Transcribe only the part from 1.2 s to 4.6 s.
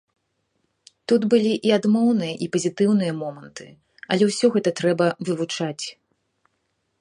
былі і адмоўныя, і пазітыўныя моманты, але ўсё